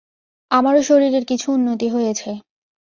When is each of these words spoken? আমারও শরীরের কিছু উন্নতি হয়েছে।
আমারও 0.51 0.81
শরীরের 0.83 1.23
কিছু 1.25 1.47
উন্নতি 1.51 1.87
হয়েছে। 1.89 2.29